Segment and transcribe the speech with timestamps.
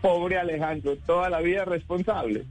[0.00, 2.44] Pobre Alejandro, toda la vida responsable.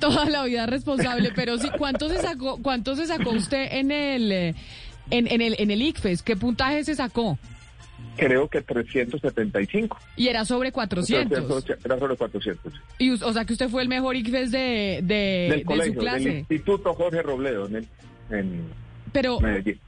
[0.00, 4.32] Toda la vida responsable, pero sí, ¿cuánto se sacó, cuánto se sacó usted en el
[4.32, 4.54] en,
[5.10, 6.22] en el en el ICFES?
[6.22, 7.38] ¿Qué puntaje se sacó?
[8.16, 9.96] Creo que 375.
[10.16, 11.64] Y era sobre 400.
[11.84, 12.72] Era sobre 400.
[12.98, 16.28] Y, o sea que usted fue el mejor ICFES de, de, del su clase.
[16.28, 17.86] Del Instituto Jorge Robledo en,
[18.30, 18.64] en
[19.12, 19.38] pero,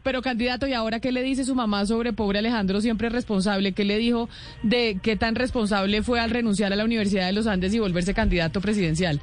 [0.03, 3.73] pero candidato, ¿y ahora qué le dice su mamá sobre pobre Alejandro siempre responsable?
[3.73, 4.29] ¿Qué le dijo
[4.63, 8.15] de qué tan responsable fue al renunciar a la Universidad de los Andes y volverse
[8.15, 9.21] candidato presidencial?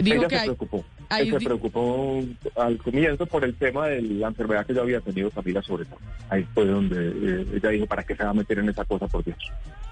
[0.00, 0.84] Dijo que se preocupó.
[1.10, 2.22] se preocupó
[2.56, 5.98] al comienzo por el tema de la enfermedad que yo había tenido familia sobre todo.
[6.28, 9.06] Ahí fue donde eh, ella dijo, ¿para qué se va a meter en esa cosa,
[9.08, 9.38] por Dios?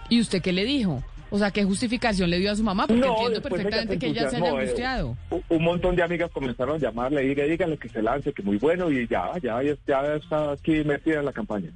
[0.09, 1.03] ¿Y usted qué le dijo?
[1.31, 2.87] O sea, ¿qué justificación le dio a su mamá?
[2.87, 5.17] Porque entiendo perfectamente que ella se haya eh, angustiado.
[5.49, 8.91] un montón de amigas comenzaron a llamarle, y díganle que se lance, que muy bueno,
[8.91, 11.71] y ya, ya, ya está aquí metida en la campaña.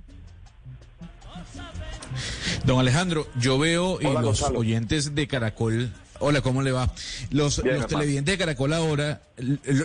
[2.65, 5.91] Don Alejandro, yo veo y los oyentes de Caracol
[6.25, 6.89] Hola, ¿cómo le va?
[7.31, 9.23] Los, televidentes de Caracol ahora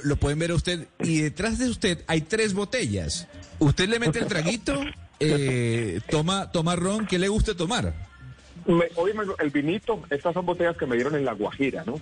[0.03, 3.27] lo, pueden ver a usted y detrás de usted hay tres botellas.
[3.57, 4.79] Usted le mete el traguito,
[5.19, 8.06] eh, toma, toma ron, ¿qué le gusta tomar?
[8.67, 8.85] Me,
[9.39, 11.99] el vinito, estas son botellas que me dieron en La Guajira, ¿no?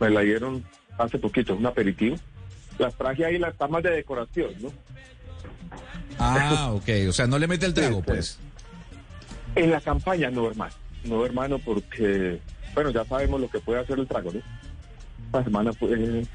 [0.00, 0.64] Me la dieron
[0.98, 2.16] hace poquito, un aperitivo.
[2.78, 4.72] Las traje ahí, las tamas de decoración, ¿no?
[6.18, 6.88] Ah, ok.
[7.08, 8.38] O sea, no le mete el trago, pues.
[9.54, 10.74] En la campaña, no, hermano.
[11.04, 12.40] No, hermano, porque,
[12.74, 14.40] bueno, ya sabemos lo que puede hacer el trago, ¿no?
[15.32, 16.26] La semana puede...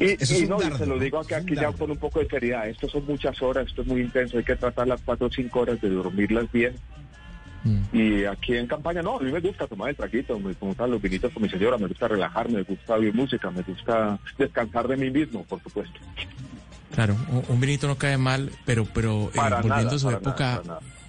[0.00, 2.68] Y, no, se lo digo aquí, aquí ya con un poco de seriedad.
[2.68, 4.36] Esto son muchas horas, esto es muy intenso.
[4.36, 6.74] Hay que tratar las cuatro o cinco horas de dormirlas bien.
[7.64, 7.96] Mm.
[7.96, 11.00] Y aquí en campaña, no, a mí me gusta tomar el traguito, me gustan los
[11.00, 14.96] vinitos con mi señora, me gusta relajarme, me gusta oír música, me gusta descansar de
[14.96, 16.00] mí mismo, por supuesto.
[16.94, 17.16] Claro,
[17.48, 20.62] un, vinito no cae mal, pero, pero eh, volviendo a su época,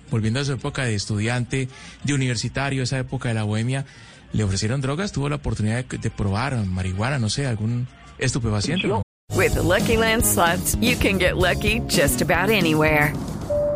[0.09, 1.67] volviendo a su época de estudiante,
[2.03, 3.85] de universitario, esa época de la bohemia,
[4.31, 5.11] ¿le ofrecieron drogas?
[5.11, 7.87] ¿Tuvo la oportunidad de probar marihuana, no sé, algún
[8.17, 8.87] estupefaciente.
[9.35, 13.13] With the Lucky Land slots, you can get lucky just about anywhere.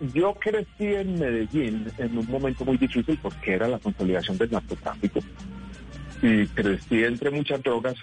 [0.00, 5.20] Yo crecí en Medellín en un momento muy difícil porque era la consolidación del narcotráfico.
[6.22, 7.96] Y crecí entre muchas drogas.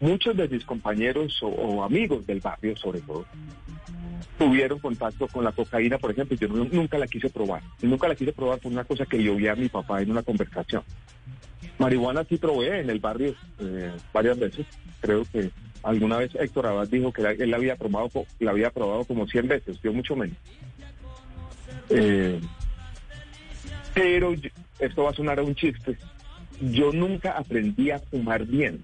[0.00, 3.26] Muchos de mis compañeros o, amigos del barrio, sobre todo,
[4.38, 6.36] tuvieron contacto con la cocaína, por ejemplo.
[6.36, 7.62] Yo nunca la quise probar.
[7.82, 10.10] Y nunca la quise probar por una cosa que yo vi a mi papá en
[10.10, 10.82] una conversación.
[11.78, 14.66] Marihuana sí probé en el barrio eh, varias veces.
[15.00, 15.50] Creo que
[15.82, 19.48] alguna vez Héctor Abad dijo que él la había probado, la había probado como 100
[19.48, 20.36] veces, yo mucho menos.
[21.90, 22.40] Eh,
[23.94, 24.34] pero
[24.78, 25.96] esto va a sonar a un chiste.
[26.60, 28.82] Yo nunca aprendí a fumar bien.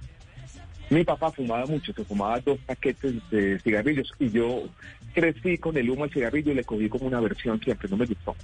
[0.91, 4.69] Mi papá fumaba mucho, se fumaba dos paquetes de cigarrillos y yo
[5.15, 8.07] crecí con el humo del cigarrillo y le cogí como una versión siempre, no me
[8.07, 8.37] gustó.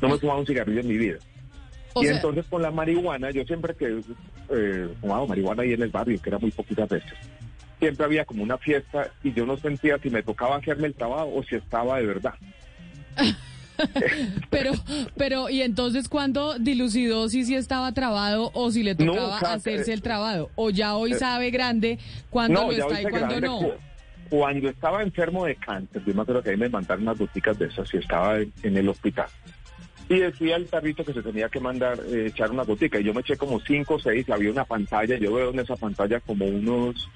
[0.00, 1.18] No me fumaba un cigarrillo en mi vida
[2.02, 4.00] y entonces con la marihuana, yo siempre que
[4.50, 7.12] eh, fumaba marihuana ahí en el barrio, que era muy poquitas veces,
[7.78, 11.32] siempre había como una fiesta y yo no sentía si me tocaba hacerme el trabajo
[11.34, 12.34] o si estaba de verdad.
[14.50, 14.72] pero,
[15.16, 20.02] pero, ¿y entonces cuándo dilucidó si sí estaba trabado o si le tocaba hacerse el
[20.02, 20.50] trabado?
[20.54, 21.98] ¿O ya hoy eh, sabe grande
[22.30, 23.60] cuándo lo está y cuándo no?
[24.28, 27.66] Cuando estaba enfermo de cáncer, yo me acuerdo que ahí me mandaron unas boticas de
[27.66, 29.28] esas y estaba en el hospital.
[30.08, 33.00] Y decía el tarrito que se tenía que mandar, eh, echar una gotica.
[33.00, 35.76] Y yo me eché como cinco o seis, había una pantalla, yo veo en esa
[35.76, 37.08] pantalla como unos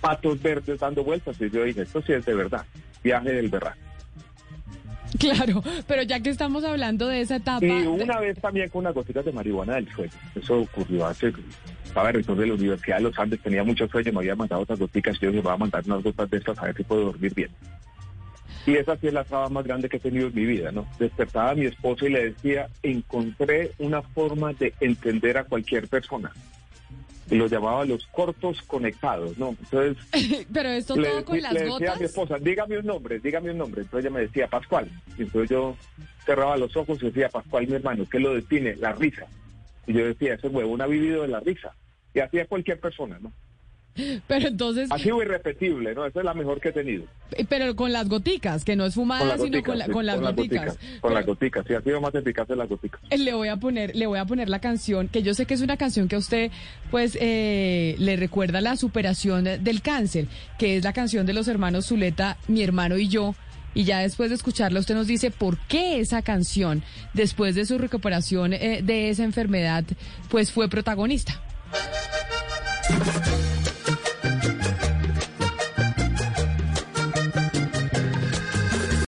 [0.00, 1.40] patos verdes dando vueltas.
[1.40, 2.64] Y yo dije, esto sí es de verdad,
[3.02, 3.89] viaje del verano.
[5.18, 7.66] Claro, pero ya que estamos hablando de esa etapa...
[7.66, 10.12] Y una vez también con unas gotitas de marihuana del sueño.
[10.34, 11.32] Eso ocurrió hace...
[11.84, 14.78] Estaba rector de la Universidad de los Andes, tenía mucho sueño, me había mandado otras
[14.78, 17.06] goticas y yo me iba a mandar unas gotas de estas a ver si puedo
[17.06, 17.50] dormir bien.
[18.66, 20.86] Y esa sí es la traba más grande que he tenido en mi vida, ¿no?
[20.98, 26.30] Despertaba a mi esposo y le decía, encontré una forma de entender a cualquier persona.
[27.30, 29.56] Y lo llamaba los cortos conectados, ¿no?
[29.60, 29.96] Entonces...
[30.52, 33.58] Pero esto todo con las le decía a mi esposa, dígame un nombre, dígame un
[33.58, 33.82] nombre.
[33.82, 34.90] Entonces ella me decía, Pascual.
[35.16, 35.76] Y entonces yo
[36.26, 38.76] cerraba los ojos y decía, Pascual, mi hermano, ¿qué lo define?
[38.76, 39.26] La risa.
[39.86, 41.74] Y yo decía, ese huevón ha vivido de la risa.
[42.14, 43.32] Y así a cualquier persona, ¿no?
[44.26, 44.90] Pero entonces...
[44.90, 46.06] Ha sido irrepetible, ¿no?
[46.06, 47.04] Esa es la mejor que he tenido.
[47.32, 50.78] Eh, pero con las goticas, que no es fumada, sino con, con, las goticas.
[51.00, 53.00] con las goticas, sí, ha sido más eficaz en las goticas.
[53.10, 55.54] Eh, le voy a poner, le voy a poner la canción, que yo sé que
[55.54, 56.50] es una canción que a usted,
[56.90, 60.26] pues, eh, le recuerda la superación del cáncer,
[60.58, 63.34] que es la canción de los hermanos Zuleta, mi hermano y yo.
[63.72, 66.82] Y ya después de escucharla, usted nos dice por qué esa canción,
[67.14, 69.84] después de su recuperación de esa enfermedad,
[70.28, 71.40] pues fue protagonista.